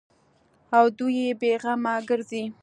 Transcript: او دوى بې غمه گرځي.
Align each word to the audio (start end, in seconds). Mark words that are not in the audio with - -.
او 0.77 0.85
دوى 0.97 1.27
بې 1.39 1.51
غمه 1.61 1.93
گرځي. 2.09 2.43